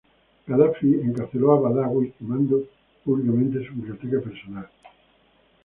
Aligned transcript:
Gaddafi 0.47 0.93
encarceló 1.05 1.51
a 1.51 1.59
Badawi, 1.59 2.11
quemando 2.17 2.63
públicamente 3.03 3.63
su 3.67 3.75
biblioteca 3.75 4.19
personal. 4.19 4.67